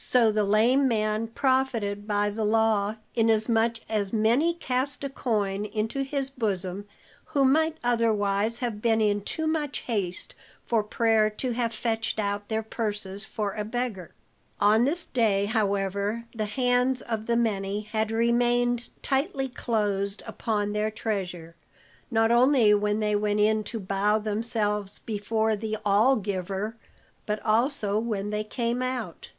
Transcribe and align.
So 0.00 0.30
the 0.30 0.44
lame 0.44 0.86
man 0.86 1.26
profited 1.26 2.06
by 2.06 2.30
the 2.30 2.44
law, 2.44 2.98
inasmuch 3.16 3.78
as 3.88 4.12
many 4.12 4.54
cast 4.54 5.02
a 5.02 5.08
coin 5.10 5.64
into 5.64 6.02
his 6.04 6.30
bosom 6.30 6.86
who 7.24 7.44
might 7.44 7.78
otherwise 7.82 8.60
have 8.60 8.80
been 8.80 9.00
in 9.00 9.22
too 9.22 9.48
much 9.48 9.80
haste 9.80 10.36
for 10.62 10.84
prayer 10.84 11.28
to 11.30 11.50
have 11.50 11.72
fetched 11.74 12.20
out 12.20 12.46
their 12.46 12.62
purses 12.62 13.24
for 13.24 13.54
a 13.54 13.64
beggar. 13.64 14.14
On 14.60 14.84
this 14.84 15.04
day, 15.04 15.46
however, 15.46 16.26
the 16.32 16.46
hands 16.46 17.02
of 17.02 17.26
the 17.26 17.36
many 17.36 17.80
had 17.80 18.12
remained 18.12 18.90
tightly 19.02 19.48
closed 19.48 20.22
upon 20.28 20.72
their 20.74 20.92
treasure, 20.92 21.56
not 22.08 22.30
only 22.30 22.72
when 22.72 23.00
they 23.00 23.16
went 23.16 23.40
in 23.40 23.64
to 23.64 23.80
bow 23.80 24.20
themselves 24.20 25.00
before 25.00 25.56
the 25.56 25.76
All 25.84 26.14
Giver, 26.14 26.76
but 27.26 27.42
also 27.42 27.98
when 27.98 28.30
they 28.30 28.44
came 28.44 28.80
out. 28.80 29.30